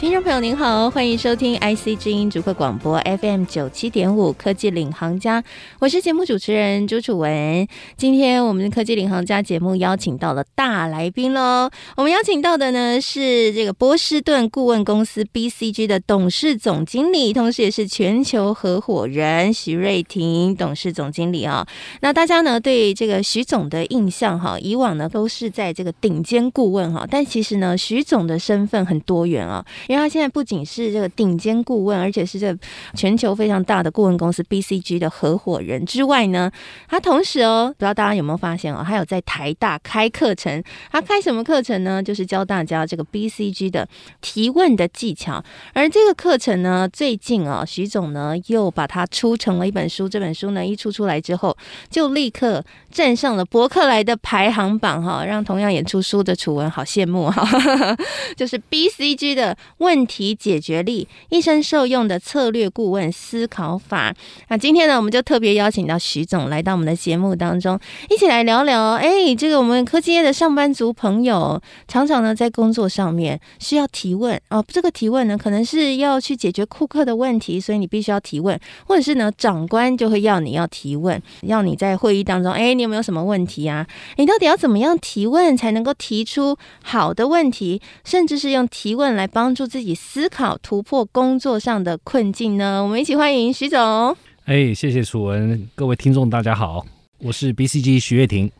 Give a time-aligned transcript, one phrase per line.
[0.00, 5.44] 听众朋友您好，欢迎收听 IC 之音逐客广播 FM 九七点五科技领航家，
[5.78, 7.68] 我是节目主持人朱楚文。
[7.98, 11.68] 今天我们的科技领航家节目邀请到了大来宾喽，
[11.98, 21.68] 我们邀请到的呢是这个波士顿顾问公司 BCG 的董事总经理，同时也是全球合伙人徐瑞婷董事总经理啊。
[22.00, 29.62] 那大家呢对这个徐总的印象哈，以往呢都是在这个顶尖顾问哈，但其实呢徐总的身份很多元啊。
[29.90, 32.56] 因为他现在不仅是这个顶尖顾问，而且是这
[32.94, 36.48] 全球非常大的顾问公司 BCG 的合伙人之外呢，
[36.86, 40.62] 他同时哦，不知道大家有没有发现哦，他有在台大开课程。
[40.92, 42.00] 他开什么课程呢？
[42.00, 43.88] 就是教大家这个 BCG 的
[44.20, 45.42] 提问的技巧。
[45.72, 50.08] 而这个课程呢，最近啊，徐总呢又把它出成了一本书。
[50.08, 51.56] 这本书呢一出出来之后，
[51.90, 57.46] 就立刻站上了博客来的排行榜哈，让同样演出书的楚文好羡慕哈。
[58.36, 59.56] 就是 BCG 的。
[59.78, 64.14] 问题解决力，一生受用的策略顾问思考法。
[64.48, 67.78] 那今天呢，我们就特别邀请到徐总来到我们的节目当中，
[68.10, 68.94] 一起来聊聊。
[68.94, 74.64] 哎，这个我们科技业的上班族朋友，常常呢在工作上面需要提问哦。
[74.68, 83.86] 这个提问呢，可能是要去解决顾客的问题，所以你必须要提问，或者是呢，长官就会要你要提问，要你在会议当中，哎，你有没有什么问题啊？
[84.16, 92.82] 你到底要怎么样提问才能够提出好的问题，甚至是用提问来帮助自己思考突破工作上的困境呢？
[92.82, 94.16] 我们一起欢迎徐总。
[94.46, 96.86] 哎，谢谢楚文，各位听众大家好，
[97.18, 98.50] 我是 BCG 徐月婷。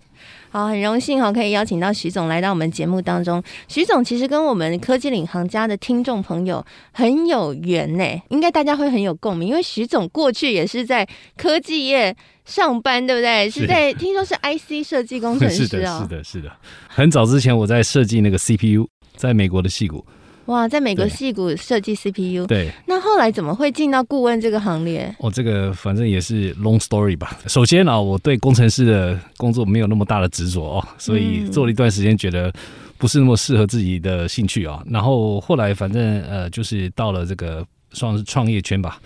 [0.53, 3.41] 好，很荣幸哈，可以邀请到徐总来到我们节目当中。
[3.69, 11.07] 徐总其实跟我们科技领航家的听众朋友很有缘呢，应该大家会很有共鸣，因为徐总过去也是在
[11.37, 13.49] 科技业上班，对不对？
[13.49, 16.53] 是在听说是 IC 设计工程师啊、哦， 是的，是的，是的。
[16.89, 20.05] 很早之前我在设计那个 CPU，在美国的矽谷。
[20.47, 25.15] 哇，在美国戏骨设计 CPU，对，那后来怎么会进到顾问这个行列？
[25.21, 27.39] 哦，这个反正也是 long story 吧。
[27.47, 32.53] 首先啊，我对工程师的工作没有那么大的执着哦，所以做了一段时间，觉得
[32.99, 34.83] 不是那么适合自己的兴趣啊。
[34.91, 38.99] 然后后来反正呃，就是到了这个算是创业圈吧，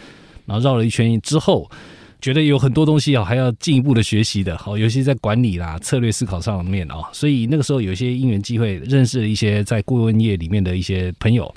[0.47, 1.71] 然后绕了一圈之后。
[2.25, 11.55] 觉得有很多东西啊，还要进一步的学习的，好，尤其在管理啦、策略思考上面啊，所以那个时候有一些因缘机会，认识了一些在顾问业里面的一些朋友，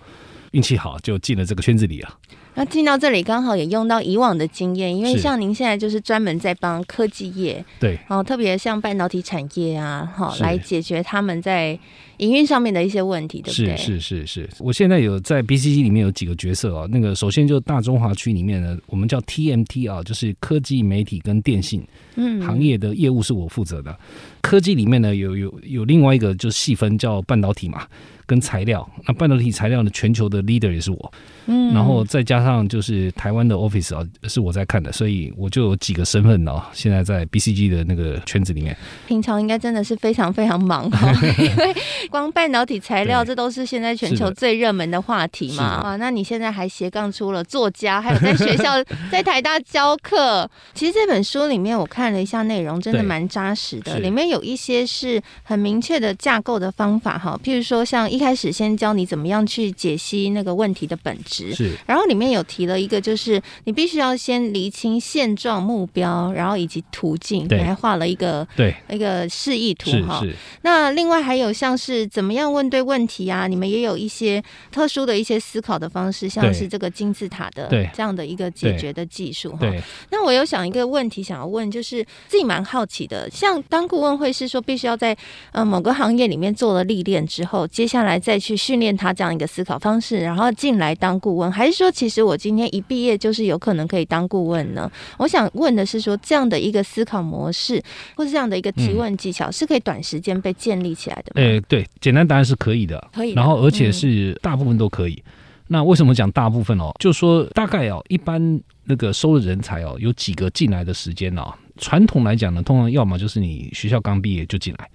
[0.51, 2.17] 运气好就进了这个圈子里啊。
[2.59, 11.77] 那进到这里刚好也用到以往的经验，因为像您现在就是专门在帮科技业，对，然后特别像半导体产业啊，好来解决他们在
[12.17, 13.77] 营运上面的一些问题，对不对？
[13.77, 23.95] 是是是是，我现在有在 BCG 里面有几个角色啊，那个首先就大中华区里面呢，我们叫 TMT 啊，就是科技媒体跟电信嗯行业的业务是我负责的。
[24.41, 27.85] 科技里面呢有有有另外一个就是细分叫半导体嘛。
[28.27, 31.13] 跟材料，那半导体材料的全球的 leader 也是我，
[31.45, 36.61] 嗯，然后再加上就是台湾的 office 啊，是我在看的，所以我就有几个身份呢。
[36.73, 38.75] 现在在 BCG 的那个圈子里面，
[39.07, 41.73] 平常应该真的是非常非常忙哈， 因为
[42.09, 45.95] 光半导体材料这都是现在全球最热门的话题嘛啊。
[45.95, 50.49] 那你现在还斜杠出了作家，还有在学校 在台大教课。
[50.73, 58.05] 其实这本书里面我看了一下内容，真的蛮扎实的，里面有一些是很明确的架构的方法哈，譬如说像。
[58.17, 61.77] 一开始先教你怎么样去解析那个问题的本质，是。
[61.85, 70.23] 然后里面有提了一个，就是你必须要先厘清现状、目标，然后以及途径，你还画了一个对一个示意图哈。
[70.63, 73.45] 那另外还有像是怎么样问对问题啊？
[73.45, 79.71] 你们也有一些特殊的一些思考的方式，像是这个金字塔的这样的一个解决的技术哈。
[80.09, 85.15] 那我有想一个问题想要问，就是自己蛮好奇的，像当顾问会是说必须要在
[85.51, 88.06] 呃某个行业里面做了历练之后，接下来。
[88.07, 94.89] 来再去训练他这样一个思考方式，然后进来当顾问，还是说其实我今天一毕业就是有可能可以当顾问呢？
[95.17, 97.83] 我想问的是说，这样的一个思考模式，
[98.15, 101.45] 或是这样的一个提问技巧，是可以短时间被建立起来的吗？
[101.45, 103.33] 诶，对，简单答案是可以的，可以。
[103.33, 105.21] 然后而且是大部分都可以。
[105.67, 106.93] 那为什么讲大部分哦？
[106.97, 111.53] 就说大概哦，一般那个收的人才哦，有几个进来的时间哦。
[111.77, 114.89] 传统来讲呢，通常要么就是你学校刚毕业就进来。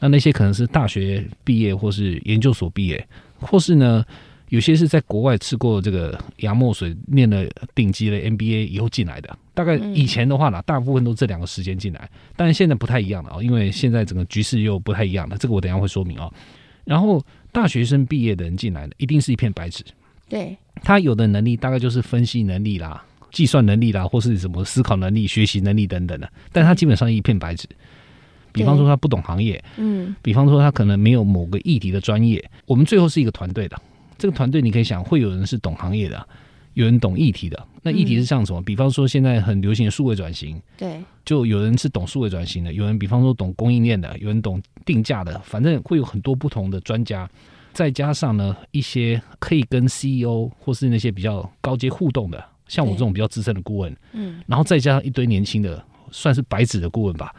[0.00, 3.06] 那那些可能是大学毕业，或是研究所毕业，
[3.40, 4.04] 或是呢，
[4.48, 9.38] 有些是在国外吃过这个洋墨水，念了顶级的 MBA 以后进来的。
[9.54, 15.38] 大概以前的话呢，大部分都这两个时间进来，但是现在不太一样了啊，因为现在整个局势又不太一样了。
[15.38, 16.30] 这个我等一下会说明啊。
[16.84, 19.82] 然后大学生毕业的人进来的，一定是一片白纸，
[20.28, 27.66] 对，他有的能力大概就是分析能力啦、计算能力啦，或是什么思考能力、学习能力等等的，但他基本上一片白纸。
[28.54, 32.42] 比方说他不懂行业，嗯，比方说他可能没有某个议题的专业。
[32.66, 33.76] 我们最后是一个团队的，
[34.16, 36.24] 这个团队你可以想，会有人是懂行业的，
[36.74, 37.66] 有人懂议题的。
[37.82, 38.62] 那议题是像什么？
[38.62, 47.28] 比方说现在很流行的数位转型，对，就有人是懂数位转型的，有人比方说懂供应链的，有人懂定价的，反正会有很多不同的专家。
[47.72, 57.34] 再加上呢，一些可以跟 CEO 或是那些比较高阶互动的，像我这种比较资深的顾问，嗯，然后再加上一堆年轻的，算是白纸的顾问吧。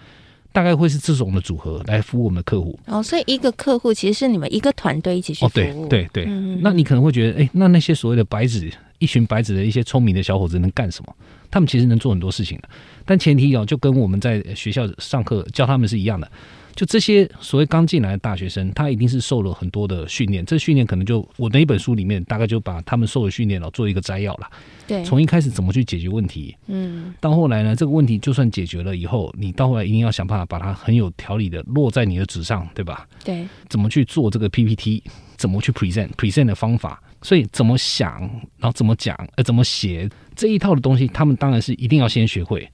[0.55, 5.47] 大概会是这种的组合来服务我们的客户哦，所以一个客户其实是你们一个团队一起去服务。
[5.47, 6.25] 哦，对对对。
[6.25, 11.13] 嗯、那你可能会觉得，哎，那那些所谓的白纸，一群白纸的一些聪明的小伙子能干什么？
[11.51, 12.69] 他们其实能做很多事情的，
[13.03, 16.31] 但前提哦，就跟我们在学校上课教他们是一样的。
[16.75, 20.45] 就这些所谓刚进来的大学生，他一定是受了很多的训练。
[20.45, 24.51] 这训练可能就我那一本书里面大概就把他们受的训练了做一个摘要了。
[24.85, 33.07] 对，从一开始怎么去解决问题，嗯，到后来呢，这个问题就算解决了以后，你到后来一定要想办法把它很有条理的落在你的纸上，对吧？
[33.23, 35.01] 对，怎么去做这个 PPT，
[35.37, 38.19] 怎么去 present present 的方法，所以怎么想，
[38.57, 42.69] 然后怎么讲，呃，怎么写这一套的东西，他们当然是一定要先学会。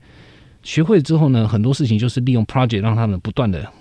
[0.64, 3.72] 学会之后呢，很多事情就是利用 project 让他们不断的。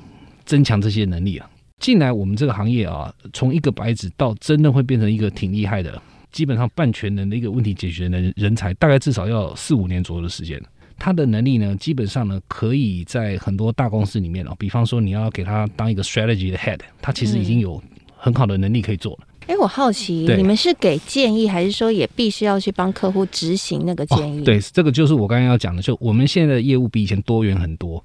[0.50, 1.48] 增强这些能力啊，
[1.78, 6.02] 进来我们这个行业啊，从一个白纸到真的会变成一个挺厉害的，
[6.32, 10.60] 基本上半全能的一个问题解决的人才，大概至少要四五年左右的时间。
[10.98, 17.80] 他的能力呢，基本上呢，可以在很多大公司里面哦，比方说你要给他当一个 strategy 的 head，他其实已经有
[18.16, 19.28] 很好的能力可以做了。
[19.46, 24.40] 哎、嗯，我好奇，你们是给建议，还是说也必须要去帮客户执行那个建议？
[24.40, 28.04] 哦、对，这个就是我刚刚要讲的，就我们现在的业务比以前多元很多。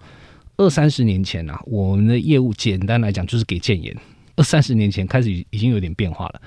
[0.58, 3.96] 二三十年前啊，我们的业务简单来讲就是给建言。
[4.38, 6.42] 二三十年前开始已经有点变化了，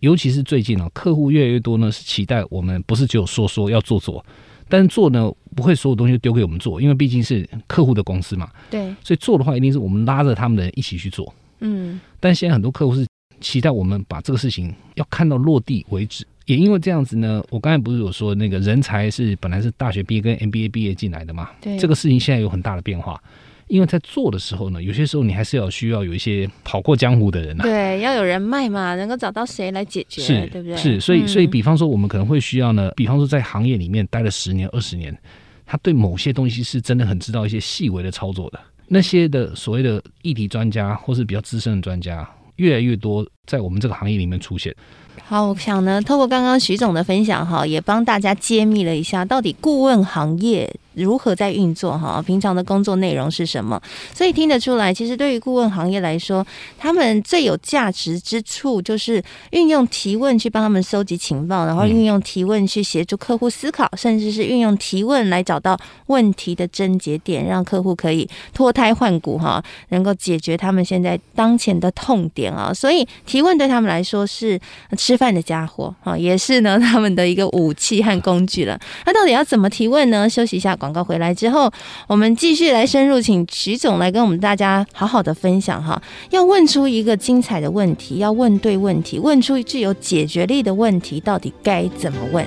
[0.00, 4.24] 尤其是最近啊，客户越来越多呢，是期待我们不是只有说说要做做，
[4.68, 8.48] 但是做呢不会所有东西都丢给我们做，因为毕竟是客户的公司嘛。
[8.70, 11.34] 对，所以做的话一定是我们拉着他们的人一起去做。
[11.60, 13.06] 嗯，但现在很多客户是
[13.40, 16.24] 期待我们把这个事情要看到落地为止。
[16.46, 21.50] 也因为这样子呢，我刚才不是有说那个人才是本来是大学毕业跟 MBA 毕业进来的嘛？
[21.60, 23.22] 对，这个事情现在有很大的变化。
[23.72, 27.64] 因为在做的时候呢，有些时候你还是要需要有一些跑过江湖的人呐、啊。
[27.64, 30.76] 对，要有人脉嘛，能够找到谁来解决，是对不对？
[30.76, 35.18] 是，所以，所以，比方说，我们可能会需要呢，比方说，在行业里面待了十年、二十年，
[35.64, 38.60] 他对某些东西是真的很知道一些细微的操作的。
[38.88, 44.74] 那些的所谓的议题专家，或是比较资深的专家，越来越多在我们这个行业里面出现。
[45.24, 50.70] 好，我想呢，透过刚刚徐总的分享哈，也帮大家揭秘了一下，到底顾问行业。
[50.94, 52.22] 如何在运作哈？
[52.26, 53.80] 平常的工作内容是什么？
[54.14, 56.46] 所以听得出来，其实对于顾问行业来说，
[56.76, 59.22] 他们最有价值之处就是
[59.52, 65.78] 运用提问去帮他们搜集情报，然后运用提问去协助客户思考，甚至是运用提问来找到
[66.08, 72.74] 问题的症结点，让客户可以脱胎换骨哈，能够解决他们现在当前的痛点啊。
[72.74, 74.60] 所以提问对他们来说是
[74.98, 78.78] 吃饭的家伙啊，也是呢他们的一个武器和工具了。
[79.06, 80.28] 那到底要怎么提问呢？
[80.28, 80.76] 休息一下。
[80.82, 81.70] 广告回来之后，
[82.08, 86.02] 我们继续来深入，请徐总来跟我们大家好好的分享哈。
[86.30, 92.44] 要问出一个精彩的问题，要问对问题，问出具有解决力的问题，到底该怎么问？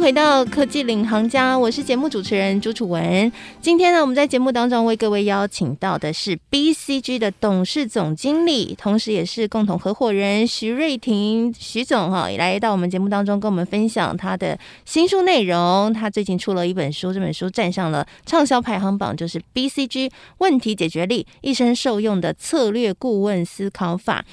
[0.00, 3.30] 回到科技领航家，我是节目主持人朱楚文。
[3.60, 15.92] 今天呢，我们在节目当中为各位邀请到的是 BCG 的董事总经理，同时也是共同合伙人徐瑞婷徐总哈，也来到我们节目当中跟我们分享他的新书内容。
[15.92, 24.24] 他最近出了一本书，这本书站上了畅销排行榜，就是 BCG 问题解决力，一生受用的策略顾问思考法。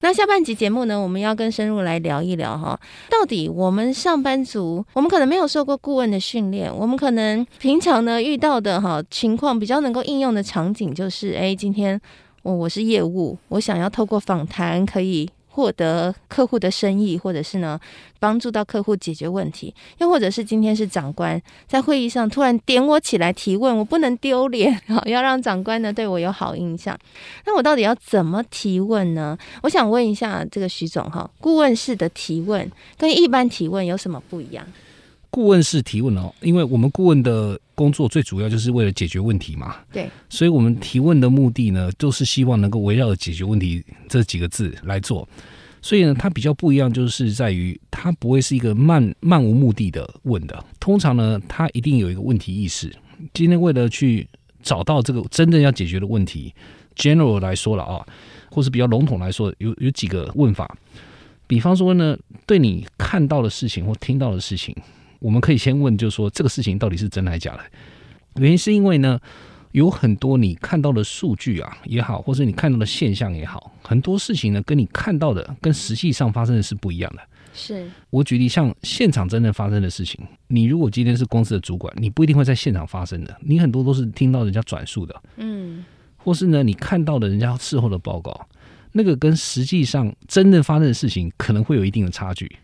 [0.00, 2.78] 那下半集节目呢，我们要更深入来聊一聊哈，
[3.08, 12.00] 到底我们上班族，我们可能没有受过顾问的训练，我们可能平常呢遇到的哈情况比较能够应用的场景就是，哎，今天
[12.42, 15.30] 我我是业务，我想要透过访谈可以。
[15.54, 17.78] 获得客户的生意，或者是呢
[18.18, 26.98] 帮助到客户解决问题，又或者是今天是长官在会议上突然点我起来提问，我不能丢脸，好， 要让长官呢对我有好印象。
[27.46, 29.38] 那我到底要怎么提问呢？
[29.62, 32.68] 我想问一下这个徐总哈，顾问式的提问
[32.98, 34.66] 跟一般提问有什么不一样？
[35.34, 39.74] 顾问式提问哦，因为我们顾问的工作最主要就是为了解决问题嘛。
[39.92, 45.28] 对，所以我们提问的目的呢，就是希望能够围绕着解决问题这几个字来做。
[45.82, 50.64] 所以呢，它比较不一样，就是在于它不会是一个漫漫无目的的问的。
[50.78, 52.94] 通常呢，它一定有一个问题意识。
[53.32, 54.28] 今天为了去
[54.62, 56.54] 找到这个真正要解决的问题
[56.94, 58.06] ，general 来说了啊，
[58.52, 60.78] 或是比较笼统来说，有有几个问法。
[61.48, 64.74] 比方说呢，对你看到的事情或听到的事情，
[65.24, 67.60] 我们可以先问，就是说这个事情到底是真还是假的？
[68.34, 69.18] 原因是因为呢，
[69.72, 77.22] 有很多你看到的数据啊也好，或是你看到的现象也好，很多事情呢跟你看到的跟实际上发生的是不一样的。
[77.54, 85.82] 是我举例，像现场真正发生的事情，你如果今天是公司的主管，你不一定会在现场发生的，你很多都是听到人家转述的，嗯，
[86.18, 88.46] 或是呢你看到的人家事后的报告。
[88.96, 92.54] 那个跟实际上真正发生的事情可能会有一定的差距，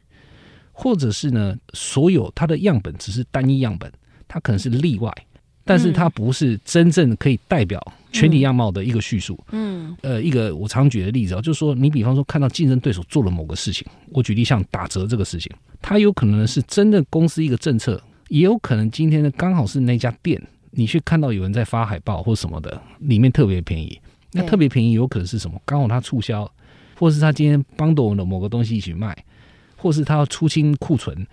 [0.82, 3.92] 或者是呢，所有它的样本只是单一样本，
[4.26, 5.12] 它可能是例外，
[5.62, 7.78] 但是它不是真正可以代表
[8.10, 9.38] 全体样貌的一个叙述。
[9.52, 24.00] 嗯，呃，一个我常举的例子啊，就是说，你比方说看到竞争对手做了某个事情，我举例像打折这个事情，它有可能是真的公司一个政策，也有可能今天呢刚好是那家店，你去看到有人在发海报或什么的，里面特别便宜。
[24.32, 25.60] 那特别便宜有可能是什么？
[25.66, 26.50] 刚好他促销，
[26.96, 29.14] 或是他今天帮到我的某个东西一起卖，
[29.80, 31.26] 或是他要出清库存，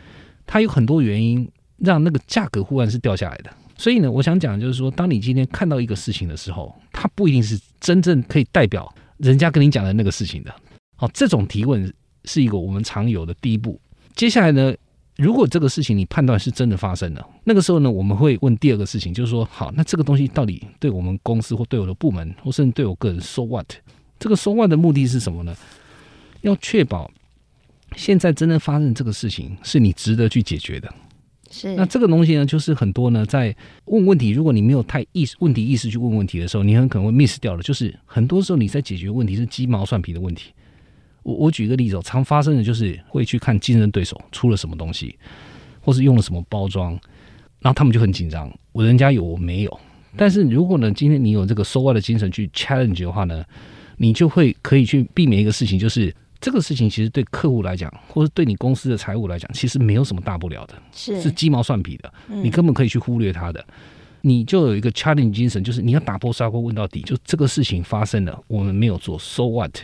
[0.46, 3.52] 他有很多原因让那个价格忽然是掉下来的。
[3.78, 10.54] 所以呢，我想讲就是说，当你今天看到一个事情的时候，它不一定是真正可以代表人家跟你讲的那个事情的。
[10.96, 11.94] 好，这种提问
[12.26, 13.80] 是一个我们常有的第一步。
[14.16, 14.74] 接下来呢？
[15.18, 23.66] 如果这个事情你判断是真的发生了，那个时候呢，我们会问第二个事情，就是说，好，那这个东西到底对我们公司或对我的部门，或甚至对我个人，so what？
[24.20, 25.56] 这个 so what 的目的是什么呢？
[26.42, 27.10] 要确保
[27.98, 30.94] 现在真正发生这个事情是你值得去解决的。
[31.50, 31.74] 是。
[31.76, 33.54] 那这个东西呢，就是很多呢，在
[33.86, 37.64] 问问题，如果你没有太意识问题意识去问问题的时候，你很可能会 miss 掉了。
[37.64, 40.52] 就是很多时候你在解决问题是鸡毛蒜皮的问题。
[41.24, 45.18] 我我举一个例子哦，常发生的就是会去看竞争对手出了什么东西，
[45.82, 46.92] 或是用了什么包装，
[47.60, 48.50] 然后他们就很紧张。
[48.72, 49.80] 我人家有我没有，
[50.16, 53.44] 但是如果呢，今天你有这个 so what 的精神去 challenge 的话呢，
[53.98, 63.66] 你就会可以去避免一个事情，就是这个事情其实对客户来讲，或者对你公司的财务来讲，其实没有什么大不了的，是是鸡毛蒜皮的，你根本可以去忽略它的。
[64.22, 69.78] 你就有一个 challenge 精神，就是你要打破砂锅问到底，就这个事情发生了，我们没有做 so what。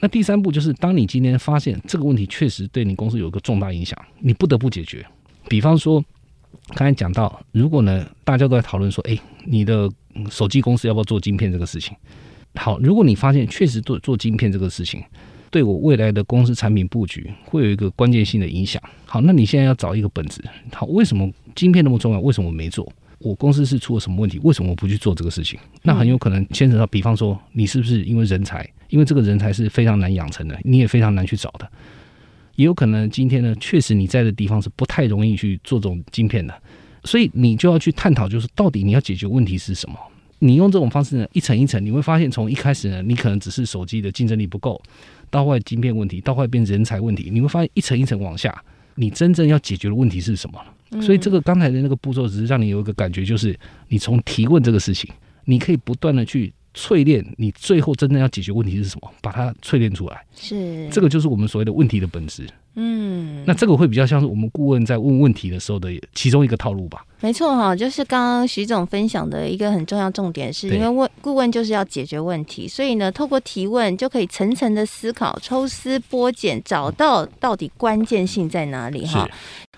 [0.00, 5.04] 那第三步就是，当你今天发现这个问题确实对你公司有一个重大影响，你不得不解决。
[5.48, 6.04] 比方说，
[6.74, 9.90] 刚才讲到，如果呢大家都在讨论说，哎，你的
[10.30, 11.96] 手机公司要不要做晶片这个事情？
[12.56, 15.02] 好，如果你发现确实做做晶片这个事情，
[15.56, 18.82] 对我未来的公司产品布局会有一个关键性的影响。
[19.06, 20.44] 好，那你现在要找一个本质。
[20.70, 22.20] 好，为什么晶片那么重要？
[22.20, 22.86] 为什么我没做？
[23.20, 24.38] 我公司是出了什么问题？
[24.42, 25.58] 为什么我不去做这个事情？
[25.82, 28.68] 那很有可能牵扯到，比方说，你是不是因为人才？
[28.90, 31.66] 因为这个人才是非常难养成的，你也非常难去找的。
[32.56, 36.52] 也有可能今天呢，确实你在的地方是不太容易去做这种晶片的，
[37.04, 39.96] 所以你就要去探讨，就是到底你要解决问题是什么？
[40.38, 44.78] 你用这种方式呢，一层一层，你会发现从一开始呢，你可能只是手机的竞争力不够，
[45.36, 48.58] 到后来晶片问题，到后来变人才问题，你会发现一层一层往下，
[48.94, 50.58] 你真正要解决的问题是什么？
[51.02, 53.54] 所以这个刚才的那个步骤，只是让你有一个感觉，就是
[53.88, 55.10] 你从提问这个事情，
[55.44, 60.22] 你可以不断的去淬炼，你最后真正要解决问题是什么，把它淬炼出来。
[60.36, 62.46] 是这个就是我们所谓的问题的本质。
[62.78, 67.02] 嗯，那这个会比较像是我们顾问在问问题的时候的其中一个套路吧。
[67.22, 79.26] 没错哈，就是刚刚徐总分享的一个很重要重点，是因为问顾问就是要解决问题，所以呢，透过提问就可以层层的思考，抽丝剥茧，找到到底关键性在哪里哈。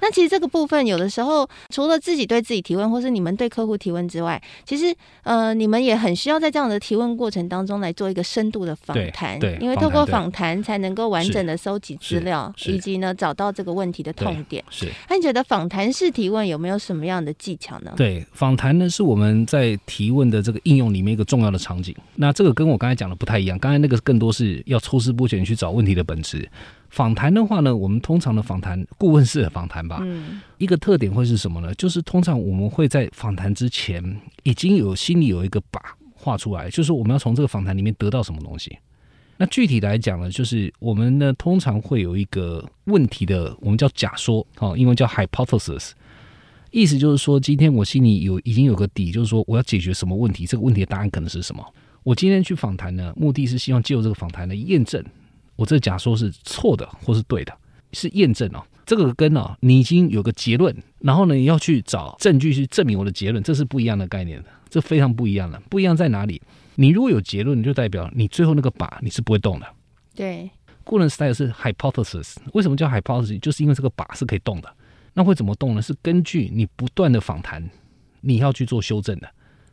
[0.01, 14.65] 那其实这个部分有的时候，除了自己对自己提问，或是你们对客户提问之外，其实呃，你们也很需要在这样的提问过程当中来做一个深度的访谈，对，因为透过访谈才能够完整的收集资料，以及呢找到这个问题的痛点。
[14.71, 17.93] 是，那你觉得访谈式提问有没有什么样的技巧呢？
[17.97, 21.95] 对，访谈呢是我们在提问的这个应用里面一个重要的场景。
[22.15, 26.49] 那这个跟我刚才讲的不太一样，刚才那个更多是要抽丝剥茧去找问题的本质。
[26.89, 31.75] 访谈的话呢，我们通常的访谈，顾问式的访谈吧，嗯，一个特点会是什么呢？
[31.75, 34.03] 就是通常我们会在访谈之前
[34.43, 35.81] 已经有心里有一个靶
[36.15, 38.77] 画出来，就是我们要从这个访谈里面得到什么东西。
[39.37, 45.91] 那具体来讲呢，就是我们呢通常会有一个问题的，我们叫假说，哦，英文叫 hypothesis，
[46.71, 51.65] 意思就是说，今天我心里有已经有个底，就是说我要解决什么问题，这个问题的答案可能是什么。
[52.03, 55.05] 我今天去访谈呢，目的是希望借由这个访谈来验证。
[55.59, 57.53] 我这假说是错的，或是对的，
[57.93, 58.63] 是验证哦。
[58.87, 65.61] 这个跟哦，你已经有个结论，然后呢，你要去找证据去证明我的结论，这是不一样的概念的，这非常不一样的。
[65.69, 66.41] 不一样在哪里？
[66.77, 69.67] 你如果有结论，就代表你最后那个靶你是不会动的。
[70.15, 70.49] 对，
[70.85, 73.41] 顾问 style 是 hypothesis，为什么叫 hypothesis？
[73.41, 74.73] 就是因为这个靶是可以动的。
[75.13, 75.83] 那会怎么动呢？
[75.83, 77.69] 是根据你不断的访谈，
[78.21, 79.29] 你要去做修正的。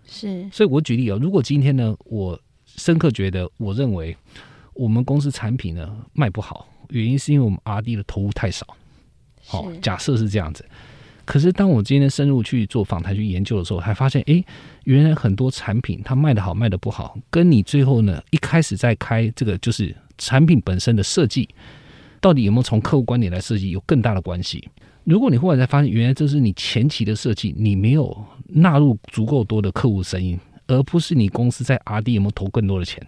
[0.07, 4.17] 是，所以我举例哦，如果今天呢，我深刻觉得，我认为
[4.75, 8.65] 我们公司产品呢卖不好，原因是因为我们 R&D 的投入太少。
[9.43, 10.63] 好，假设是这样子。
[11.23, 14.43] 可是当我今天深入去做访谈、去研究的时候，还发现，哎，
[14.83, 21.49] 原来很多产品它卖得好、卖得不好，跟你最后呢一开始在开这个就是产品本身的设计，
[22.21, 24.69] 到底有没有从客户观点来设计，有更大的关系。
[25.03, 28.15] 如果你后来才发现，原来这是你前期的设计，你没有
[28.47, 33.05] 纳入足够多的客户声音，而不是你公司在 R&D 有没有投更多的钱，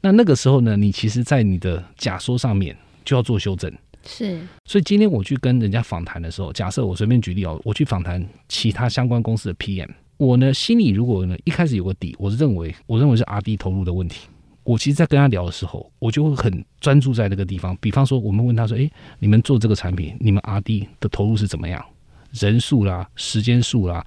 [0.00, 3.72] 那那个时候呢，你其实在你的假说上面就要做修正。
[4.04, 14.28] 是，所以今天我去跟人家访谈的时候，假设我随便举例哦，我去访谈其他相关公司的 PM，我呢心里如果呢一开始有个底，我认为我认为是 R&D 投入的问题，
[14.62, 17.76] 我其实，在跟他聊的时候，我就会很专注在那个地方。
[17.80, 21.84] 比方说，我们问他说：“诶，你们做这个产品，你们 R&D 的投入是怎么样？
[22.32, 24.04] 人数啦、时间数啦、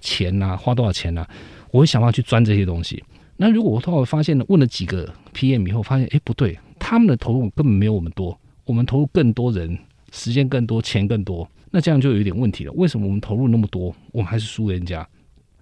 [0.00, 1.26] 钱啦，花多少钱呐？”
[1.72, 3.02] 我会想办法去钻这些东西。
[3.36, 8.38] 那如果我后来发现呢，问了几个 PM 以后，发现诶不对，他们的投入根本没有我们多。
[8.64, 9.78] 我们投入更多人，
[10.10, 12.72] 时间更多，钱更多，那这样就有一点问题了。
[12.72, 15.06] 为什么我们投入那么多，我们还是输人家？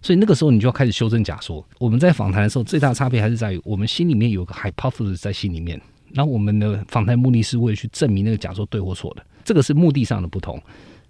[0.00, 1.66] 所以那个时候你就要开始修正假说。
[1.78, 5.80] 我们在访谈的时候，最大的差别还是在于我们心里面有个 hypothesis 在心里面，
[6.12, 10.60] 然后我们的访谈目的是为了去证明那个假说对或错的，这个是目的上的不同。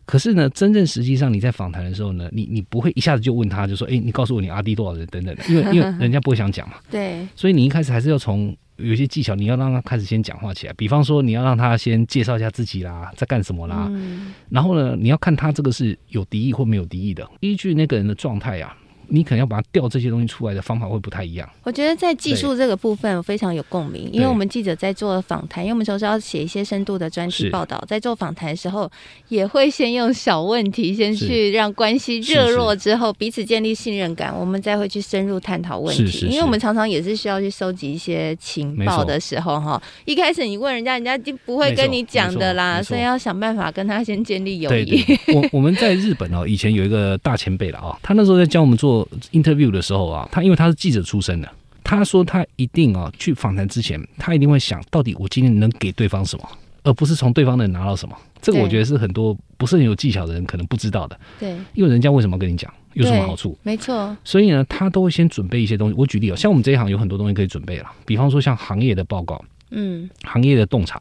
[0.05, 6.77] 可是呢，真正实际上你在访谈的时候呢，你你不会一下子就问他就说，哎，你告诉我你阿弟多少人等等的，因为因为 人家不会想讲嘛。
[6.91, 7.27] 对。
[7.37, 8.57] 所以你一开始还是要从。
[8.79, 10.73] 有些技巧，你要让他开始先讲话起来。
[10.73, 13.87] 比方说，你要让他先介绍一下自己啦，在干什么啦。
[13.91, 14.33] 嗯。
[14.49, 18.77] 然后呢，你要看他这个是有敌意或没有敌意的，依据那个人的状态啊。
[19.09, 21.49] 你可能要把它调这些东西出来的方法会不太一样。
[21.65, 28.91] 我觉得在技术这个部分我非常有共鸣，因为我们记者在做访谈，因为我们有时候要写一些深度的专题报道，在做访谈的时候，
[29.29, 36.27] 也会先用小问题先去让关系热络之后，彼此建立信任感，我们再会去深入探讨问题。
[36.27, 45.05] 因为我们常常也是需要去收集一些情报的时候，哈，一开始你问人家，人家就不会跟你讲的啦，所以要想办法跟他先建立友谊。
[45.35, 49.02] 我我们在日本哦，以前有一个大前辈了啊，他那时候在教我们做。
[49.33, 51.49] Interview 的时候啊，他因为他是记者出身的，
[51.83, 56.49] 他说他一定啊去访谈之前，他一定会想到底我今天能给对方什么，
[56.83, 58.17] 而不是从对方能拿到什么。
[58.41, 61.17] 这个我觉得是很多不是很有技巧的人可能不知道的。
[61.39, 63.57] 对，因为人家为什么跟你讲，有什么好处？
[63.63, 64.17] 没错。
[64.25, 65.95] 所以呢，他都会先准备一些东西。
[65.97, 71.01] 我举例啊，像我们这一行有很多东西可以准备了，比方说像行业的报告，嗯，行业的洞察，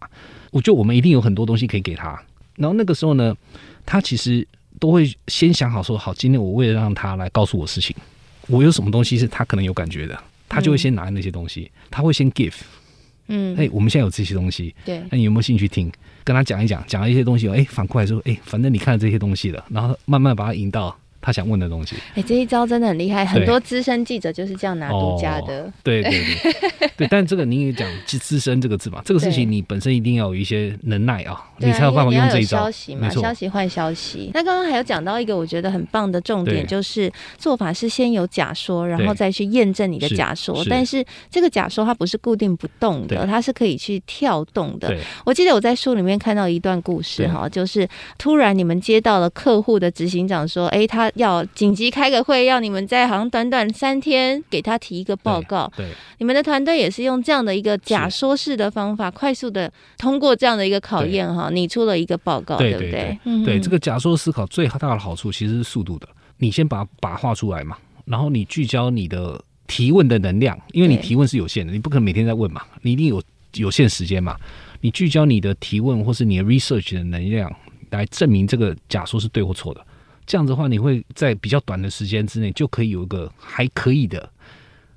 [0.51, 2.09] 我就我们一定有很多东西可以给他。
[2.57, 3.35] 然后那个时候呢，
[3.83, 4.47] 他其实
[4.81, 7.95] 都会先想好说，好，今天我为了让他来告诉我事情。
[8.47, 12.55] 我有什么东西是他可能有感觉的，他就会先拿那些东西，嗯、他会先 give，
[13.27, 15.91] 嗯，哎，我们现在有这些东西，对，那你有没有兴趣听？
[16.23, 20.97] 跟他讲一讲，讲了一些东西，哎，反过来说，哎，反正你看了这些东西了，然后慢慢把他引到。
[21.21, 25.63] 他想问的东西，哎，这一招真的很厉害，很多资深记者就是这样拿独家的。
[25.63, 32.57] 哦、对对对 对，但这个你也讲“资深”这个字嘛，这个事情你本身一定要有一些能耐啊，你才有办法用这一招。
[32.57, 34.31] 消息嘛，消息换消息。
[34.33, 40.63] 那刚刚还有讲到一个我觉得很棒的重点，就是做法是先有假说，然后再去验证你的假说。
[40.69, 44.95] 但是这个假说它不是固定不动的，它是可以去跳动的。
[45.25, 51.10] 我记得我在书里面看到一段故事哈，就是突然你们接到了客户的执行长说，哎，他。
[51.15, 55.71] 要紧急开个会，要你们在好像短短三天给他提一个报告。
[55.75, 62.91] 对，对你们的团队也是用这样的一个假说式的方法，快速的通过这样的一个考验哈，你出了一个报告，对，对不对？
[62.91, 66.07] 对，对，对，这个假说思考最大的好处其实是速度的。
[66.37, 73.21] 你先把把画出来嘛，然后你聚焦你的提问的能量，因为你提问是有限的，你不可能每天在问嘛，你一定有
[73.55, 74.35] 有限时间嘛。
[74.79, 77.55] 你聚焦你的提问或是你的 research 的能量，
[77.91, 79.85] 来证明这个假说是对或错的。
[80.25, 84.29] 这样子的话，你会在比较短的时间之内就可以有一个还可以的、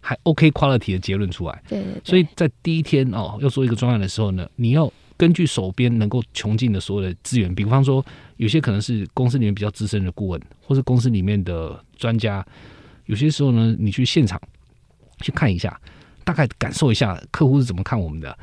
[0.00, 1.62] 还 OK quality 的结论出来。
[1.68, 2.02] 对，对，对。
[2.04, 8.04] 所以在第一天哦，要做一个专案的时候呢，你要根据手边能够穷尽的所有的资源，比方说
[8.36, 12.44] 有些可能是公司里面比较资深的顾问，或是公司里面的专家，
[13.06, 14.40] 有些时候呢，你去现场
[15.20, 15.80] 去看一下，
[16.24, 18.36] 大概感受一下客户是怎么看我们的，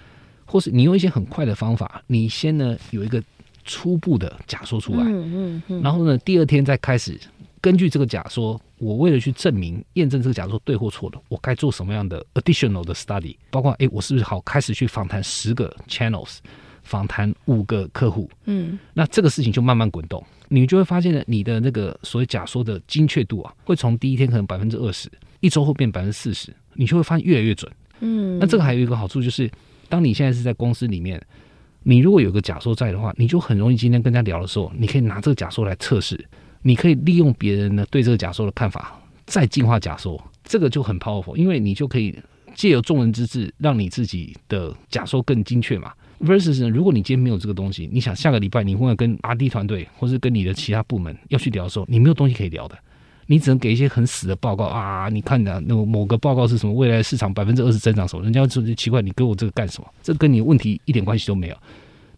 [0.45, 3.23] 或是你用一些很快的方法，你先呢有一个。
[3.63, 7.19] 初步的假说出来，嗯嗯然后呢，第二天再开始
[7.59, 16.37] 根据这个假说，我为了去证明、验证这个假说对或错的，我该做什么样的 additional 的 study，包括哎，我是不是好开始去访谈十个 channels，
[16.81, 25.07] 访谈五个客户，嗯，那这个事情就慢慢滚动，你就会发现呢，你的那个所谓假说的精确度啊，会从第一天可能百分之二十，
[25.39, 29.47] 一周后变百分之四十，你就会发现越来越准，嗯，那这个还有一个好处就是，
[29.87, 31.21] 当你现在是在公司里面。
[31.83, 36.23] 你如果有个假说在的话，你就很容易今天跟人家聊的时候，你可以拿这个假说来测试，
[36.61, 42.17] 你可以利用别人呢对这个假说的看法再进化假说，这个就很 powerful，因为你就可以
[42.53, 45.91] 借由众人之智，让你自己的假说更精确嘛。
[46.19, 52.77] Versus 呢，如果你今天没有这个东西，你想下个礼拜你会跟 RD 团队，或是跟你的其他部门要去聊的时候，你没有东西可以聊的，
[53.31, 55.07] 你只能给一些很死的报告啊！
[55.07, 56.73] 你看的那个某个报告是什么？
[56.73, 58.21] 未来市场百分之二十增长什么？
[58.23, 59.87] 人家就奇怪，你给我这个干什么？
[60.03, 61.55] 这跟你问题一点关系都没有。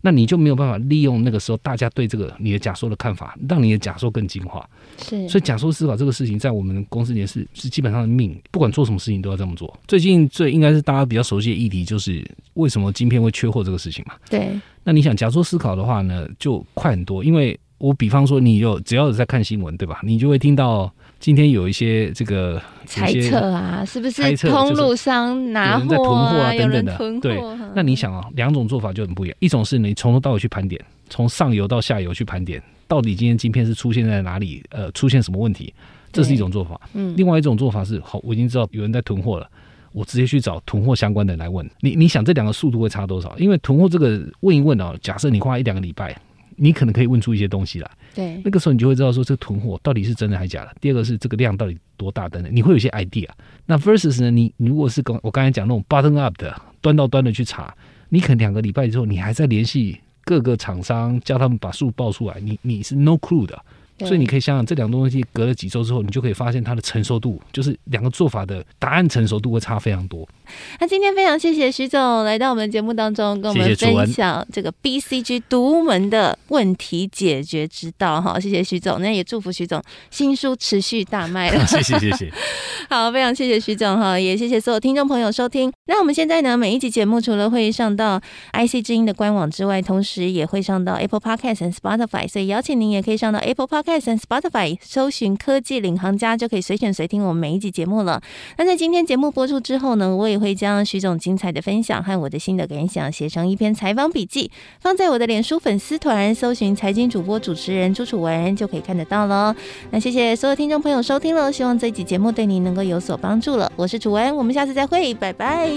[0.02, 4.68] 那你就没有办法利用那个时候大家对这个你的假说的看法，让你的假说更进化。
[4.98, 9.72] 是，所以假说思考这个事情，在我们公司里面是是基本上的命，不管做什么事情都要这么做。
[9.88, 14.16] 最近最应该是大家比较熟悉的议题，就是为什么晶片会缺货这个事情嘛。
[14.32, 14.60] 对。
[14.84, 20.02] 那你想假说思考的话呢，就快很多，因为我比方说，你有只要有在看新闻，对吧？
[20.04, 20.92] 你就会听到。
[21.24, 25.80] 今天有一些这个猜测啊，是不是通路商拿货啊？
[25.80, 27.20] 有人在囤货啊，等等的。
[27.22, 27.42] 对，
[27.74, 29.38] 那你想啊，两种做法就很不一样。
[29.40, 34.62] 一种是你从头到尾去盘点，从上游到下游去盘点，到底今天晶片是出现在哪里？
[34.70, 35.74] 呃，出现什么问题？
[36.12, 36.78] 这是一种做法。
[36.94, 37.14] 嗯。
[37.16, 39.50] 另外一种做法是，好，我已经知道有人在囤货了，
[39.94, 41.96] 我直接去找囤货相关的人来问你。
[41.96, 43.34] 你想这两个速度会差多少？
[43.38, 46.14] 因为囤货这个问一问啊，假设你花一两个礼拜。
[46.58, 50.76] 你可能可以问出一些东西来，对，那个时候你就会知道说这个囤货到底是真的还是假的。
[50.80, 53.28] 第二个是这个量到底多大等等，你会有一些 idea。
[53.66, 54.30] 那 versus 呢？
[54.30, 57.74] 你如果是跟我刚才讲那种 button up 的端到端的去查，
[58.10, 63.60] 你可能两个礼拜之后，你还在联系各个厂商，叫他们把数报出来，你你是 no clue 的。
[64.00, 70.28] 所以你可以想想，这两个东西隔了几周之后，你就可以发现它的成熟度，就是两个做法的答案成熟度会差非常多。
[70.80, 78.22] 那今天非常谢谢徐总来到我们节目当中，跟我们分享这个 BCG 独门的问题解决之道。
[78.22, 81.66] 哈，谢谢徐总，那也祝福徐总新书持续大卖 了。
[81.66, 82.32] 谢谢谢谢。
[82.90, 85.72] 好，非常谢谢徐总哈，也谢谢所有听众朋友收听。
[85.86, 88.20] 那我们现在呢，每一集节目除了会上到
[88.54, 98.22] IC 之音的官网之外，同时也会上到 Apple Podcast 和 Spotify，所以邀请您也可以上到 Apple Podcast 和 Spotify 搜寻科技领航家，就可以随选随听我们每一集节目了。
[98.58, 104.52] 那在今天节目播出之后呢，我也会将徐总精彩的分享和我的心得感想写成一篇采访笔记，
[104.82, 109.56] 放在我的脸书粉丝团，搜寻财经主播主持人朱楚文就可以看得到喽。
[109.92, 113.72] 那谢谢所有听众朋友收听了，希望这一集节目对您能够有所帮助了。
[113.78, 115.72] 我是楚文，我们下次再会，拜拜。